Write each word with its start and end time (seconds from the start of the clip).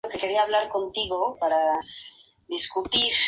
Sus 0.01 0.11
placas 0.13 0.21
de 0.21 0.27
Hierro, 1.03 1.35
fueron 1.37 1.59
rescatadas. 2.49 3.11